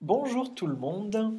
[0.00, 1.34] Bonjour tout le monde.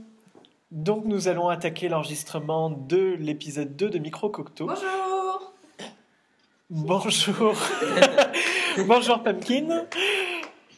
[0.71, 4.67] Donc nous allons attaquer l'enregistrement de l'épisode 2 de Micro Cocteau.
[4.67, 5.53] Bonjour
[6.69, 7.55] Bonjour.
[8.87, 9.85] Bonjour Pumpkin.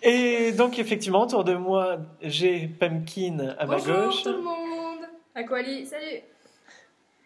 [0.04, 4.24] Et donc effectivement, autour de moi, j'ai Pumpkin à ma Bonjour gauche.
[4.24, 5.00] tout le monde
[5.36, 6.22] Aquali, salut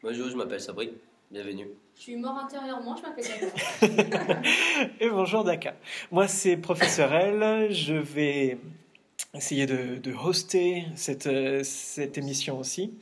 [0.02, 0.94] Bonjour, je m'appelle Sabri.
[1.32, 1.68] Bienvenue.
[1.96, 3.26] Je suis mort intérieurement, je m'appelle
[3.80, 4.42] Daka.
[5.00, 5.76] Et bonjour Daka.
[6.12, 7.72] Moi c'est Professeur L.
[7.72, 8.60] Je vais
[9.34, 11.30] essayer de, de hoster cette,
[11.64, 12.94] cette émission aussi.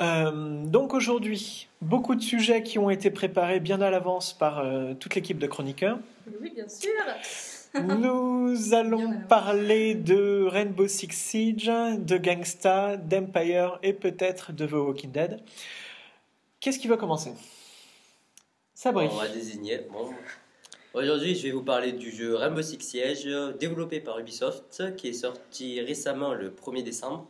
[0.00, 4.94] Euh, donc aujourd'hui, beaucoup de sujets qui ont été préparés bien à l'avance par euh,
[4.94, 5.98] toute l'équipe de chroniqueurs.
[6.40, 6.90] Oui, bien sûr
[7.82, 15.10] Nous allons parler de Rainbow Six Siege, de Gangsta, d'Empire et peut-être de The Walking
[15.10, 15.40] Dead.
[16.62, 17.32] Qu'est-ce qui va commencer?
[18.72, 19.08] Sabri.
[19.10, 19.80] On va désigner.
[20.94, 25.12] Aujourd'hui, je vais vous parler du jeu Rainbow Six Siege, développé par Ubisoft, qui est
[25.12, 27.26] sorti récemment le 1er décembre.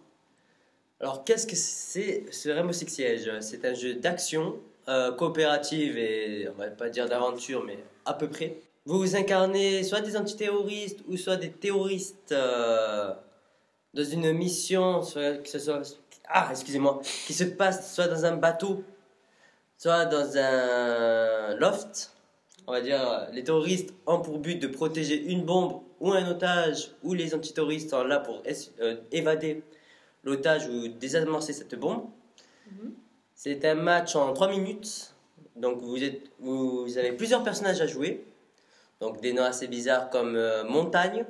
[1.00, 3.30] Alors, qu'est-ce que c'est ce Rainbow Six Siege?
[3.41, 8.28] C'est un jeu d'action, euh, coopérative et, on va pas dire d'aventure, mais à peu
[8.28, 8.58] près.
[8.84, 13.14] Vous vous incarnez soit des antiterroristes ou soit des terroristes euh,
[13.94, 15.80] dans une mission, que ce soit.
[16.28, 18.84] Ah, excusez-moi, qui se passe soit dans un bateau,
[19.83, 22.12] soit dans un loft.
[22.69, 26.92] On va dire, les terroristes ont pour but de protéger une bombe ou un otage,
[27.02, 28.44] ou les antiterroristes sont là pour
[28.80, 29.64] euh, évader
[30.22, 32.05] l'otage ou désamorcer cette bombe.
[32.70, 32.92] Mhm.
[33.34, 35.14] C'est un match en 3 minutes.
[35.56, 38.25] Donc vous, êtes, vous avez plusieurs personnages à jouer.
[39.00, 41.27] Donc des noms assez bizarres comme euh, Montagne.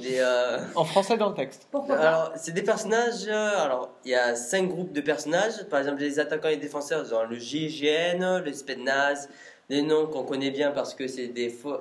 [0.00, 1.66] Des, euh, En français dans le texte.
[1.70, 3.26] Pourquoi alors, c'est des personnages.
[3.26, 5.64] euh, alors, il y a cinq groupes de personnages.
[5.68, 9.28] Par exemple, les attaquants et défenseurs, genre le GIGN, le Spednaz,
[9.68, 11.80] des noms qu'on connaît bien parce que c'est des, fo-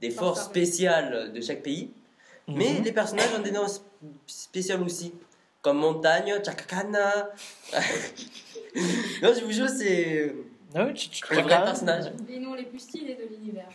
[0.00, 1.90] des forces spéciales de chaque pays.
[2.48, 2.84] Mais Mhm.
[2.84, 3.82] les personnages ont des noms sp-
[4.26, 5.12] spéciaux aussi,
[5.62, 7.30] comme Montagne, Chakakana.
[9.22, 10.34] non, je vous jure, c'est
[10.94, 12.12] tu- un vrai personnage.
[12.28, 13.68] Les noms les plus stylés de l'univers.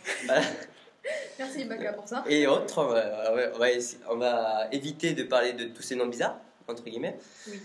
[1.38, 2.24] Merci Baka pour ça.
[2.28, 5.64] Et autres, on va, on va- on va essa- on va éviter de parler de
[5.64, 7.18] tous ces noms bizarres, entre guillemets.
[7.48, 7.60] Oui.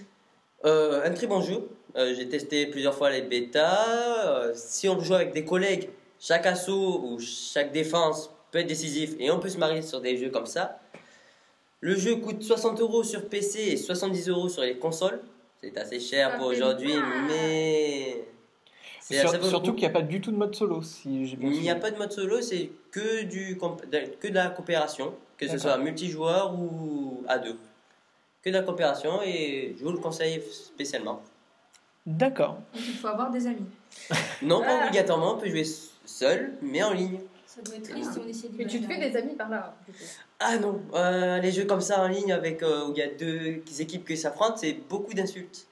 [0.66, 1.68] Euh, un très bon jeu.
[1.96, 4.26] Euh, J'ai testé plusieurs fois les bêtas.
[4.28, 5.90] Euh, si on joue avec des collègues,
[6.20, 10.18] chaque assaut ou chaque défense peut être décisif et on peut se marier sur des
[10.18, 10.80] jeux comme ça.
[11.80, 15.22] Le jeu coûte 60 euros sur PC et 70 euros sur les consoles.
[15.62, 16.94] C'est assez cher Ça pour aujourd'hui,
[17.28, 18.24] mais.
[19.10, 21.62] Sur- surtout qu'il n'y a pas du tout de mode solo, si j'ai bien Il
[21.62, 25.14] n'y a pas de mode solo, c'est que, du, comp- de- que de la coopération,
[25.38, 25.62] que ce D'accord.
[25.74, 27.58] soit multijoueur ou à deux.
[28.44, 31.22] Que de la coopération et je vous le conseille spécialement.
[32.06, 32.56] D'accord.
[32.74, 33.66] Donc il faut avoir des amis.
[34.42, 34.88] Non, pas Ah.
[34.88, 35.66] obligatoirement, on peut jouer
[36.06, 37.20] seul, mais en ligne.
[37.46, 39.50] Ça doit être triste si on essaie de Mais tu te fais des amis par
[39.50, 39.76] là.
[40.40, 43.08] Ah non, euh, les jeux comme ça en ligne avec euh, où il y a
[43.08, 45.66] deux équipes qui s'affrontent, c'est beaucoup d'insultes.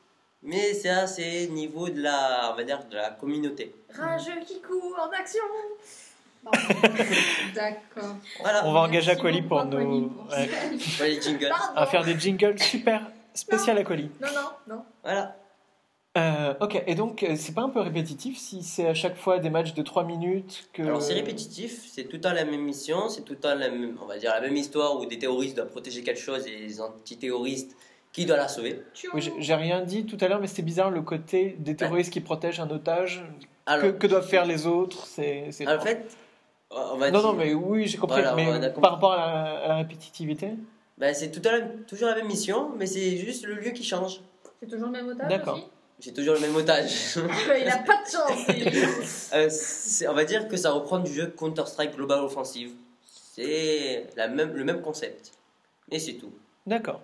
[0.45, 3.73] Mais ça, c'est niveau de la, on va dire, de la communauté.
[3.97, 5.43] Rageux qui court en action
[7.55, 8.15] D'accord.
[8.39, 10.09] Voilà, On va engager Aquali pour nous.
[10.09, 11.49] pour ouais, les jingles.
[11.49, 14.11] Pardon à faire des jingles super spécial Aquali.
[14.21, 14.85] Non, non, non.
[15.03, 15.35] Voilà.
[16.17, 19.39] Euh, ok, et donc euh, c'est pas un peu répétitif si c'est à chaque fois
[19.39, 20.81] des matchs de 3 minutes que...
[20.81, 23.69] Alors c'est répétitif, c'est tout le temps la même mission, c'est tout le temps la
[23.69, 26.55] même, on va dire la même histoire où des terroristes doivent protéger quelque chose et
[26.55, 27.75] les antiterroristes
[28.15, 28.81] qui doivent la sauver.
[29.13, 32.21] Oui, j'ai- rien dit tout à l'heure, mais c'était bizarre le côté des terroristes qui
[32.21, 33.23] protègent un otage.
[33.65, 35.49] Que, Alors, que doivent faire les autres C'est.
[35.67, 36.05] en fait,
[36.71, 38.21] on va non, dire, non, mais oui, j'ai compris.
[38.21, 38.81] Voilà, mais compris.
[38.81, 40.51] par rapport à la, à la répétitivité?
[40.97, 44.21] Ben, c'est tout la- toujours la même mission, mais c'est juste le lieu qui change.
[44.61, 45.59] C'est toujours le même otage D'accord.
[45.99, 47.15] C'est toujours le même otage.
[47.61, 48.47] Il a pas de chance.
[49.33, 49.49] Euh,
[50.09, 52.71] on va dire que ça reprend du jeu Counter-Strike Global Offensive.
[53.33, 55.31] C'est la même, le même concept.
[55.91, 56.31] Et c'est tout.
[56.65, 57.01] D'accord.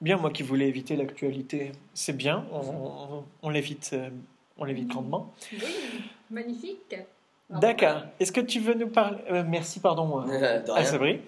[0.00, 4.10] Bien, moi qui voulais éviter l'actualité, c'est bien, on, on, on l'évite euh,
[4.58, 5.32] on l'évite grandement.
[5.52, 5.58] Oui,
[6.30, 6.96] magnifique.
[7.50, 8.02] D'accord.
[8.18, 9.18] Est-ce que tu veux nous parler.
[9.30, 10.64] euh, merci, pardon, euh.
[10.84, 11.20] Sabri.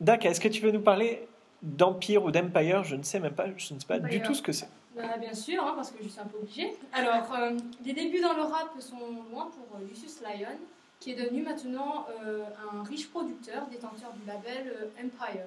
[0.00, 0.30] D'accord.
[0.30, 1.26] Est-ce que tu veux nous parler
[1.62, 2.84] d'Empire ou d'Empire?
[2.84, 4.68] Je ne sais même pas, je ne sais pas du tout ce que c'est.
[4.94, 6.72] Bah, bien sûr, hein, parce que je suis un peu obligée.
[6.92, 8.96] Alors, euh, les débuts dans le rap sont
[9.32, 10.56] loin pour euh, Lucius Lyon,
[11.00, 15.46] qui est devenu maintenant euh, un riche producteur, détenteur du label euh, Empire.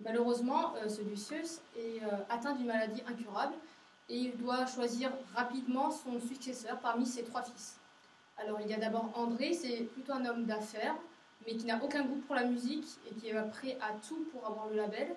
[0.00, 3.54] Malheureusement, euh, ce Lucius est euh, atteint d'une maladie incurable
[4.08, 7.78] et il doit choisir rapidement son successeur parmi ses trois fils.
[8.36, 10.96] Alors, il y a d'abord André, c'est plutôt un homme d'affaires,
[11.46, 14.44] mais qui n'a aucun goût pour la musique et qui est prêt à tout pour
[14.46, 15.14] avoir le label.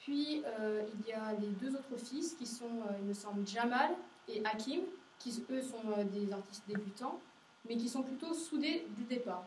[0.00, 3.92] Puis euh, il y a les deux autres fils qui sont, il me semble, Jamal
[4.28, 4.80] et Hakim,
[5.20, 7.20] qui eux sont des artistes débutants.
[7.68, 9.46] mais qui sont plutôt soudés du départ.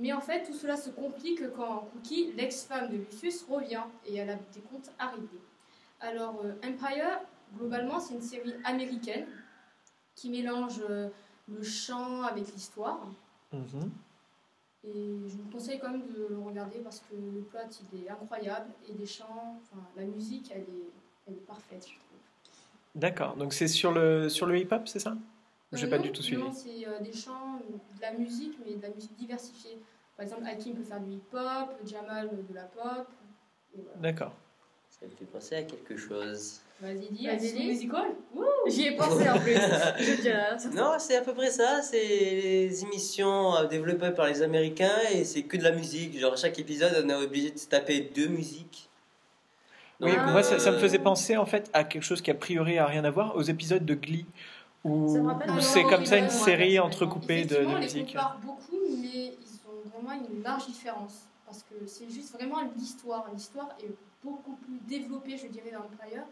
[0.00, 4.30] Mais en fait, tout cela se complique quand Cookie, l'ex-femme de Lucius, revient et elle
[4.30, 5.40] a des comptes à régler.
[6.00, 7.20] Alors, euh, Empire,
[7.54, 9.26] globalement, c'est une série américaine
[10.14, 11.10] qui mélange euh,
[11.48, 13.06] le chant avec l'histoire.
[13.52, 13.90] Mhm.
[14.84, 17.58] Et je vous conseille quand même de le regarder parce que le plot
[17.92, 20.90] il est incroyable et les chants, enfin la musique elle est,
[21.26, 22.18] elle est parfaite je trouve.
[22.94, 23.36] D'accord.
[23.36, 25.18] Donc c'est sur le, sur le hip-hop, c'est ça?
[25.72, 26.42] J'ai Euh, pas du tout suivi.
[26.42, 27.60] Non, c'est euh, des chants,
[27.96, 29.78] de la musique, mais de la musique diversifiée.
[30.16, 33.06] Par exemple, Hakim peut faire du hip-hop, Jamal de la pop.
[33.74, 33.90] Voilà.
[33.96, 34.34] D'accord.
[34.88, 36.60] Ça me fait penser à quelque chose.
[36.80, 38.10] Vas-y, dis, Vas-y, musical.
[38.66, 39.54] J'y ai pensé en plus.
[39.98, 40.58] Je dirais.
[40.58, 41.80] ça- Non, c'est à peu près ça.
[41.82, 46.18] C'est les émissions euh, développées par les Américains et c'est que de la musique.
[46.18, 48.88] Genre, à chaque épisode, on est obligé de se taper deux musiques.
[50.02, 52.34] Oui, moi ça, ça me euh, faisait penser en fait à quelque chose qui a
[52.34, 54.24] priori a rien à voir, aux épisodes de Glee,
[54.84, 58.08] un c'est comme ça une série ouais, entrecoupée de, de on musique.
[58.08, 61.26] compare beaucoup, mais ils ont vraiment une large différence.
[61.44, 63.26] Parce que c'est juste vraiment l'histoire.
[63.32, 63.90] L'histoire est
[64.22, 66.22] beaucoup plus développée, je dirais, dans Empire.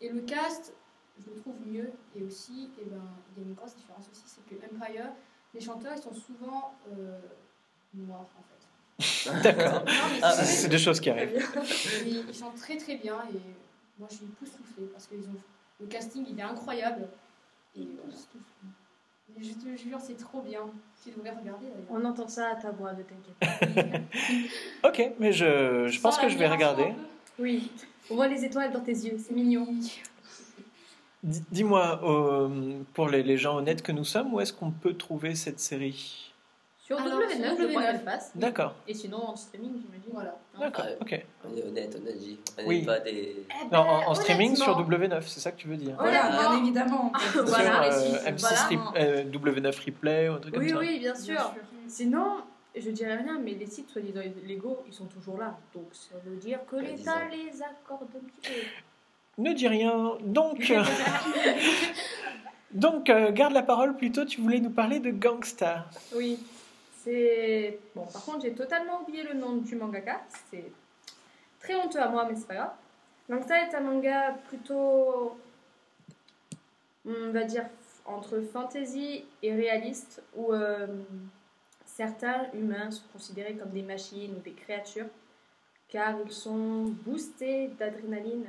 [0.00, 0.72] Et le cast,
[1.18, 1.92] je le trouve mieux.
[2.16, 3.02] Et aussi, eh ben,
[3.36, 5.10] il y a une grosse différence aussi, c'est que Empire,
[5.52, 7.18] les chanteurs, ils sont souvent euh,
[7.94, 9.30] noirs, en fait.
[9.42, 9.84] D'accord.
[10.22, 11.46] Ah, c'est des choses qui arrivent.
[12.06, 13.16] ils, ils chantent très très bien.
[13.34, 13.40] Et
[13.98, 15.40] moi, je suis époustouflée parce que ils ont,
[15.80, 17.08] le casting, il est incroyable.
[17.76, 20.60] Et je te jure, c'est trop bien.
[21.02, 21.88] Tu devrais regarder d'ailleurs.
[21.90, 23.98] On entend ça à ta voix, ne t'inquiète pas.
[24.88, 26.92] Ok, mais je, je pense que je vais regarder.
[27.38, 27.70] Oui.
[28.10, 29.66] On voit les étoiles dans tes yeux, c'est mignon.
[31.22, 34.94] Dis- Dis-moi, euh, pour les, les gens honnêtes que nous sommes, où est-ce qu'on peut
[34.94, 36.32] trouver cette série?
[36.86, 37.86] Sur Alors, W9, sur je crois W9.
[37.92, 38.30] qu'elle passe.
[38.34, 40.10] D'accord, Et sinon en streaming, j'imagine.
[40.12, 40.36] Voilà.
[40.60, 41.24] d'accord, ok.
[41.50, 42.38] On est honnête, on a dit.
[42.62, 42.84] On Oui.
[42.84, 43.46] pas des.
[43.48, 46.58] Eh Non, en, en streaming sur W9, c'est ça que tu veux dire Voilà, bien
[46.58, 47.10] évidemment.
[47.46, 48.66] Voilà, Sur les euh, sites, M6 voilà.
[48.68, 51.34] Rep- euh, W9 Replay ou un truc Oui, comme ça oui, bien sûr.
[51.36, 51.62] Bien sûr.
[51.88, 52.26] Sinon,
[52.76, 55.56] je dirais rien, mais les sites soi-disant légaux, ils sont toujours là.
[55.74, 59.42] Donc ça veut dire que l'État les accorde un petit peu.
[59.42, 60.12] Ne dis rien.
[60.20, 60.84] Donc, euh,
[62.72, 64.24] donc euh, garde la parole plutôt.
[64.24, 65.86] Tu voulais nous parler de Gangsta.
[66.14, 66.38] Oui,
[67.04, 67.78] c'est.
[67.94, 70.22] Bon, par contre, j'ai totalement oublié le nom du mangaka.
[70.50, 70.64] C'est
[71.60, 72.72] très honteux à moi, mais c'est pas grave.
[73.28, 75.36] Donc, ça est un manga plutôt.
[77.06, 77.66] On va dire
[78.06, 80.86] entre fantasy et réaliste, où euh,
[81.86, 85.06] certains humains sont considérés comme des machines ou des créatures,
[85.88, 88.46] car ils sont boostés d'adrénaline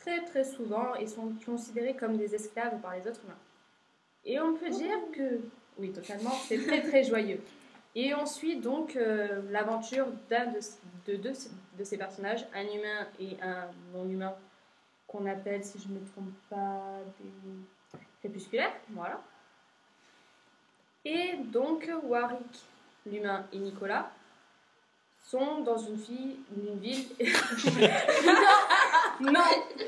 [0.00, 3.38] très très souvent et sont considérés comme des esclaves par les autres humains.
[4.24, 5.40] Et on peut dire que
[5.78, 6.32] oui, totalement.
[6.46, 7.40] C'est très très joyeux.
[7.94, 10.60] Et on suit donc euh, l'aventure d'un de,
[11.06, 11.32] de deux
[11.78, 14.34] de ces personnages, un humain et un non-humain,
[15.06, 18.74] qu'on appelle, si je ne me trompe pas, des crépusculaires.
[18.90, 19.22] Voilà.
[21.04, 22.64] Et donc Warwick,
[23.06, 24.10] l'humain, et Nicolas
[25.22, 26.36] sont dans une, fille,
[26.80, 27.06] ville.
[29.20, 29.40] non, non,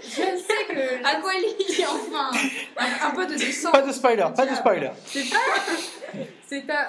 [0.03, 1.05] je sais que.
[1.05, 1.55] Aquali,
[1.87, 2.31] enfin?
[3.73, 4.91] Pas de spoiler, pas de spoiler.
[5.07, 5.37] C'est pas.
[6.47, 6.87] C'est un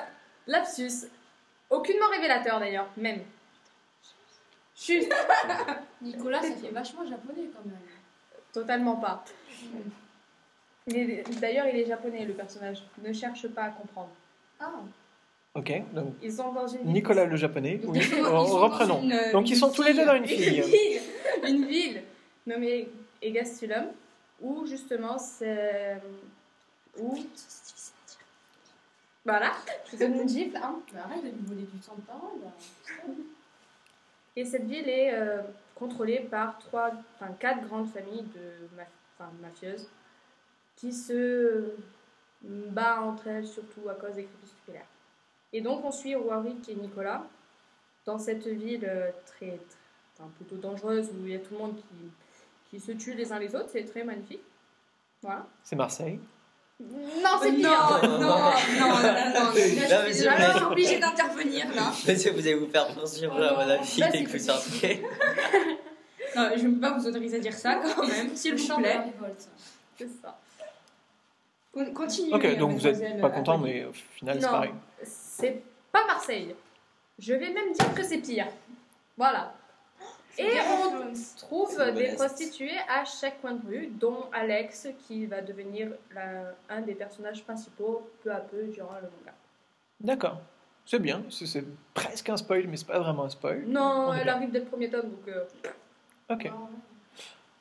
[0.47, 1.07] lapsus.
[1.69, 3.21] Aucunement révélateur d'ailleurs, même.
[4.75, 5.13] Juste,
[6.01, 7.77] Nicolas, ça fait vachement japonais quand même.
[8.53, 9.23] totalement pas.
[10.87, 12.83] Est- D'ailleurs, il est japonais le personnage.
[13.03, 14.09] Ne cherche pas à comprendre.
[14.59, 14.71] Ah,
[15.55, 16.85] Ok, donc Ils sont dans une.
[16.93, 17.79] Nicolas le japonais.
[17.83, 19.01] Oui, sont- dans reprenons.
[19.01, 20.61] une, euh, Donc ils une sont tous les deux dans une Une fille.
[20.61, 21.01] ville,
[21.47, 22.03] une ville
[22.47, 22.87] nommée
[23.21, 23.87] Egastulum,
[24.41, 25.97] où justement c'est.
[26.99, 27.17] Où.
[29.25, 29.51] Voilà,
[29.85, 30.79] je vous donne une gifle, hein.
[30.97, 32.39] arrête de lui voler du temps de parole.
[32.43, 33.11] là.
[34.35, 35.41] Et cette ville est euh,
[35.75, 38.67] contrôlée par trois, enfin quatre grandes familles de
[39.19, 39.87] enfin, mafieuses
[40.77, 41.73] qui se
[42.41, 44.85] battent entre elles surtout à cause des crépusculaires.
[45.51, 47.23] Et donc on suit Warwick et Nicolas
[48.05, 49.59] dans cette ville euh, très, très-
[50.17, 51.83] enfin, plutôt dangereuse où il y a tout le monde qui,
[52.69, 53.69] qui se tue les uns les autres.
[53.69, 54.41] C'est très magnifique.
[55.21, 55.45] Voilà.
[55.63, 56.19] C'est Marseille.
[56.81, 57.99] Non, c'est Non, pire.
[58.03, 61.91] non, non, non, non, je suis obligée d'intervenir là.
[62.07, 63.57] Monsieur, vous allez vous faire poursuivre Oh à non.
[63.67, 65.77] mon dès c'est que vous.
[66.35, 68.77] Non, je ne peux pas vous autoriser à dire ça quand même, s'il Le vous
[68.77, 68.99] plaît.
[69.97, 70.37] C'est ça.
[71.73, 72.33] Con- Continuez.
[72.33, 73.73] Ok, donc vous n'êtes pas content, Aquali.
[73.73, 74.51] mais au final c'est Non.
[74.51, 74.71] pareil.
[75.03, 76.55] C'est pas Marseille.
[77.17, 78.47] Je vais même dire que c'est pire.
[79.17, 79.53] Voilà.
[80.41, 85.89] Et on trouve des prostituées à chaque coin de rue, dont Alex, qui va devenir
[86.15, 89.33] la- un des personnages principaux peu à peu durant le manga.
[89.99, 90.39] D'accord.
[90.85, 91.23] C'est bien.
[91.29, 93.65] C'est presque un spoil, mais c'est pas vraiment un spoil.
[93.67, 94.33] Non, elle bien.
[94.35, 95.27] arrive dès le premier tome, donc...
[95.27, 95.43] euh,
[96.29, 96.47] Ok.
[96.49, 96.69] Ah,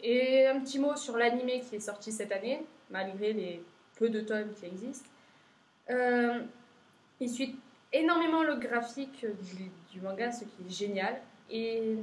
[0.01, 3.63] Et un petit mot sur l'animé qui est sorti cette année, malgré les
[3.99, 5.09] peu de tomes qui existent.
[5.91, 6.41] Euh,
[7.21, 7.57] Il suit
[7.93, 11.21] énormément le graphique du, du manga, ce qui est génial.
[11.51, 11.97] Et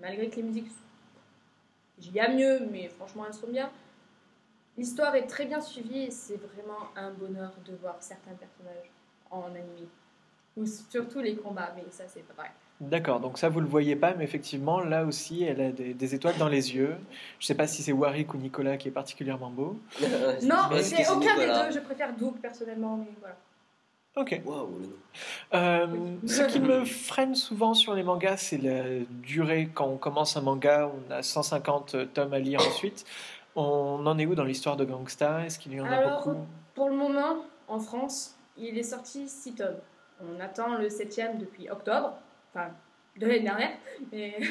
[0.00, 0.70] malgré que les musiques,
[1.98, 3.70] il y a mieux, mais franchement elles sont bien.
[4.76, 8.90] L'histoire est très bien suivie et c'est vraiment un bonheur de voir certains personnages
[9.30, 9.88] en anime.
[10.56, 12.52] Ou surtout les combats, mais ça c'est pas pareil.
[12.80, 16.14] D'accord, donc ça vous le voyez pas, mais effectivement là aussi elle a des, des
[16.14, 16.96] étoiles dans les yeux.
[17.38, 19.78] Je sais pas si c'est Warwick ou Nicolas qui est particulièrement beau.
[20.42, 23.36] Non, c'est c'est aucun Nicolas des deux, je préfère Doug personnellement, mais voilà.
[24.14, 24.42] Ok.
[24.44, 24.92] Waouh, le nom.
[25.54, 25.86] Euh,
[26.26, 29.70] ce qui me freine souvent sur les mangas, c'est la durée.
[29.72, 33.04] Quand on commence un manga, on a 150 tomes à lire ensuite.
[33.56, 35.44] On en est où dans l'histoire de Gangsta?
[35.46, 36.46] Est-ce qu'il y en a Alors, beaucoup?
[36.74, 39.78] Pour le moment, en France, il est sorti 6 tomes.
[40.20, 42.14] On attend le 7 depuis octobre,
[42.52, 42.68] enfin
[43.16, 43.76] de l'année dernière.
[44.12, 44.46] Mais Je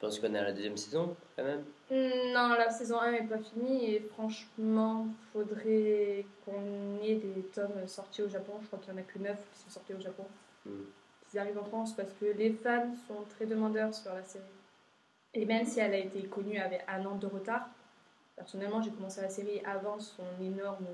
[0.00, 1.64] pense qu'on est à la deuxième saison, quand même.
[1.90, 8.22] Non, la saison 1 n'est pas finie et franchement, faudrait qu'on ait des tomes sortis
[8.22, 8.54] au Japon.
[8.60, 10.24] Je crois qu'il n'y en a que 9 qui sont sortis au Japon.
[11.30, 14.44] Qu'ils arrivent en France parce que les fans sont très demandeurs sur la série.
[15.34, 17.68] Et même si elle a été connue avec un an de retard,
[18.34, 20.86] personnellement, j'ai commencé la série avant son énorme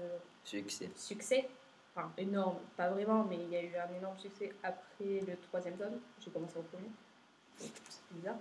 [0.45, 0.91] Succès.
[0.97, 1.49] succès.
[1.95, 5.77] Enfin, énorme, pas vraiment, mais il y a eu un énorme succès après le troisième
[5.77, 6.01] tome.
[6.21, 6.91] J'ai commencé au premier.
[7.59, 7.71] C'est
[8.11, 8.37] bizarre.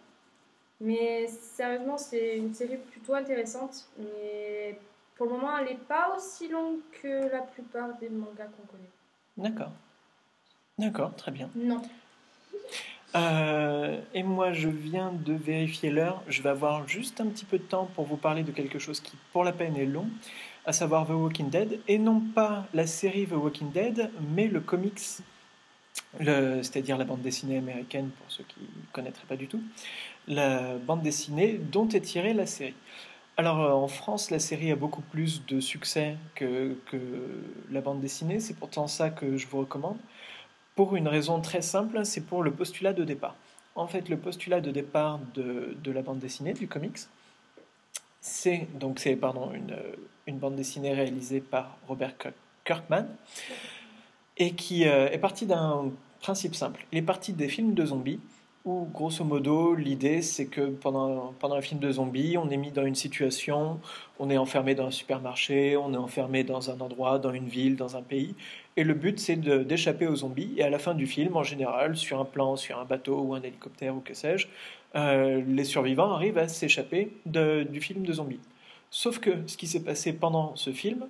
[0.82, 3.88] Mais sérieusement, c'est une série plutôt intéressante.
[4.00, 4.80] Mais
[5.16, 8.90] pour le moment, elle n'est pas aussi longue que la plupart des mangas qu'on connaît.
[9.38, 9.72] D'accord.
[10.80, 11.50] D'accord, très bien.
[11.56, 11.82] Non.
[13.16, 16.24] Euh, et moi, je viens de vérifier l'heure.
[16.28, 19.00] Je vais avoir juste un petit peu de temps pour vous parler de quelque chose
[19.00, 20.08] qui, pour la peine, est long,
[20.66, 21.80] à savoir The Walking Dead.
[21.88, 25.22] Et non pas la série The Walking Dead, mais le comics,
[26.20, 29.62] c'est-à-dire la bande dessinée américaine, pour ceux qui ne connaîtraient pas du tout,
[30.28, 32.76] la bande dessinée dont est tirée la série.
[33.38, 36.98] Alors, euh, en France, la série a beaucoup plus de succès que, que
[37.72, 38.40] la bande dessinée.
[38.40, 39.98] C'est pourtant ça que je vous recommande.
[40.76, 43.36] Pour une raison très simple, c'est pour le postulat de départ.
[43.76, 47.00] En fait, le postulat de départ de, de la bande dessinée, du comics,
[48.20, 49.76] c'est donc c'est pardon une,
[50.28, 53.08] une bande dessinée réalisée par Robert Kirk- Kirkman
[54.42, 56.86] et qui euh, est partie d'un principe simple.
[56.92, 58.20] Il est parti des films de zombies
[58.66, 62.72] où, grosso modo, l'idée c'est que pendant, pendant un film de zombies, on est mis
[62.72, 63.80] dans une situation,
[64.18, 67.76] on est enfermé dans un supermarché, on est enfermé dans un endroit, dans une ville,
[67.76, 68.34] dans un pays,
[68.78, 70.54] et le but, c'est d'échapper aux zombies.
[70.58, 73.36] Et à la fin du film, en général, sur un plan, sur un bateau ou
[73.36, 74.48] un hélicoptère ou que sais-je,
[74.96, 78.40] euh, les survivants arrivent à s'échapper du film de zombies.
[78.90, 81.06] Sauf que ce qui s'est passé pendant ce film,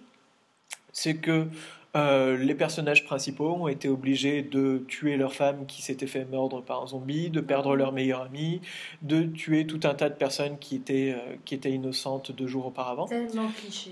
[0.94, 1.48] c'est que
[1.96, 6.62] euh, les personnages principaux ont été obligés de tuer leur femme qui s'était fait mordre
[6.62, 8.62] par un zombie, de perdre leur meilleur ami,
[9.02, 12.66] de tuer tout un tas de personnes qui étaient, euh, qui étaient innocentes deux jours
[12.68, 13.06] auparavant.
[13.08, 13.92] Tellement cliché.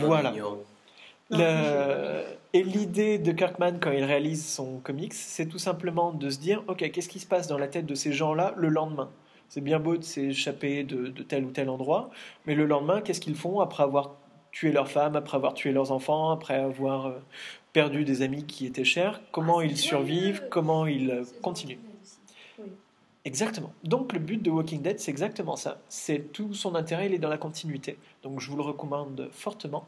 [0.00, 0.32] Voilà.
[1.30, 6.38] Le- Et l'idée de Kirkman quand il réalise son comics, c'est tout simplement de se
[6.38, 9.08] dire, ok, qu'est-ce qui se passe dans la tête de ces gens-là le lendemain?
[9.48, 12.10] C'est bien beau de s'échapper de, de tel ou tel endroit,
[12.46, 14.16] mais le lendemain, qu'est-ce qu'ils font après avoir
[14.52, 17.18] tué leur femme, après avoir tué leurs enfants, après avoir euh,
[17.72, 20.48] perdu des amis qui étaient chers Comment Ah, ils survivent joyeux.
[20.50, 21.78] Comment ils euh, continuent.
[23.24, 23.72] Exactement.
[23.84, 25.80] Donc le but de Walking Dead, c'est exactement ça.
[25.88, 27.96] C'est tout son intérêt, il est dans la continuité.
[28.22, 29.86] Donc je vous le recommande fortement.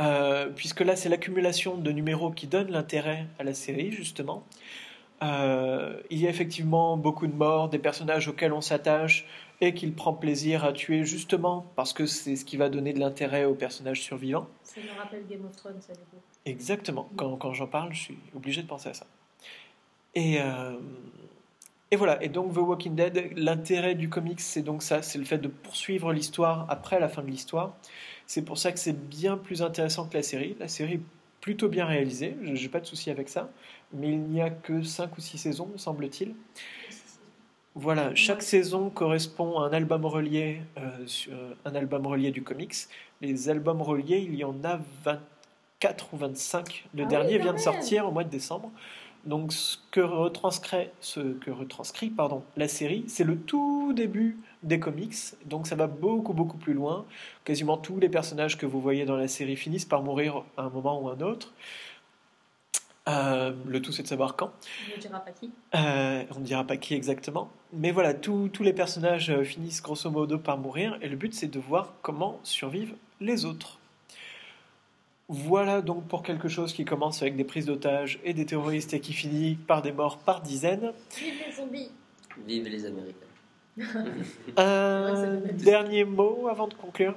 [0.00, 4.44] Euh, puisque là, c'est l'accumulation de numéros qui donne l'intérêt à la série, justement.
[5.22, 9.26] Euh, il y a effectivement beaucoup de morts, des personnages auxquels on s'attache
[9.60, 13.00] et qu'il prend plaisir à tuer, justement parce que c'est ce qui va donner de
[13.00, 14.46] l'intérêt aux personnages survivants.
[14.62, 16.16] Ça me rappelle Game of Thrones, ça, du coup.
[16.44, 17.08] Exactement.
[17.16, 19.06] Quand, quand j'en parle, je suis obligé de penser à ça.
[20.14, 20.78] Et, euh,
[21.90, 22.22] et voilà.
[22.22, 25.48] Et donc, The Walking Dead, l'intérêt du comics, c'est donc ça c'est le fait de
[25.48, 27.76] poursuivre l'histoire après la fin de l'histoire.
[28.26, 30.56] C'est pour ça que c'est bien plus intéressant que la série.
[30.60, 31.02] La série est
[31.40, 33.50] plutôt bien réalisée, je n'ai pas de souci avec ça.
[33.92, 36.34] Mais il n'y a que 5 ou 6 saisons, me semble-t-il.
[37.80, 41.32] Voilà, chaque saison correspond à un album relié, euh, sur-
[41.64, 42.74] un album relié du comics.
[43.20, 46.86] Les albums reliés, il y en a 24 ou 25.
[46.96, 48.72] Le Ah dernier vient de sortir au mois de décembre.
[49.24, 54.80] Donc, ce que retranscrit, ce que retranscrit pardon, la série, c'est le tout début des
[54.80, 55.14] comics.
[55.46, 57.04] Donc, ça va beaucoup, beaucoup plus loin.
[57.44, 60.70] Quasiment tous les personnages que vous voyez dans la série finissent par mourir à un
[60.70, 61.52] moment ou un autre.
[63.08, 64.52] Euh, le tout, c'est de savoir quand.
[64.92, 65.50] On ne dira pas qui.
[65.74, 67.50] Euh, on ne dira pas qui exactement.
[67.72, 70.98] Mais voilà, tous tous les personnages euh, finissent grosso modo par mourir.
[71.00, 73.78] Et le but, c'est de voir comment survivent les autres.
[75.30, 79.00] Voilà donc pour quelque chose qui commence avec des prises d'otages et des terroristes et
[79.00, 80.92] qui finit par des morts par dizaines.
[81.18, 81.90] Vive les zombies
[82.46, 83.26] Vive les Américains.
[84.56, 87.14] Un dernier mot avant de conclure.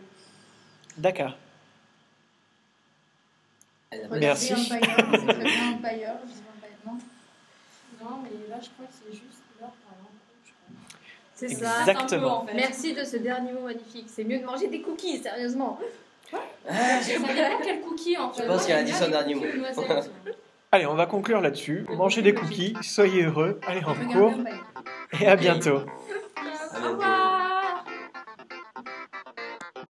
[0.98, 1.38] Dakar.
[4.20, 4.54] Merci.
[4.54, 6.98] Empire, Empire, je non
[8.02, 10.54] Non, mais là, je crois que c'est juste l'heure par je.
[11.36, 11.80] C'est ça.
[11.82, 12.44] Exactement.
[12.44, 12.54] Un peu, en fait.
[12.56, 14.06] Merci de ce dernier mot magnifique.
[14.08, 15.78] C'est mieux de manger des cookies, sérieusement.
[16.70, 17.28] Ah, Ça dépend
[17.64, 18.44] quel cookie en fait.
[18.44, 19.44] Je pense qu'elle a dit son dernier mot.
[20.72, 21.86] Allez, on va conclure là-dessus.
[21.90, 23.60] Mangez des cookies, soyez heureux.
[23.68, 24.34] Allez, en cours
[25.20, 25.80] et à bientôt.
[25.80, 26.88] à Au bientôt.
[26.92, 27.21] revoir.